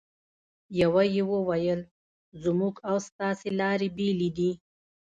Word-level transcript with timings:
یوه 0.81 1.03
یې 1.15 1.23
وویل: 1.33 1.81
زموږ 2.43 2.75
او 2.89 2.95
ستاسې 3.07 3.49
لارې 3.59 3.87
بېلې 3.97 4.29
دي. 4.37 4.51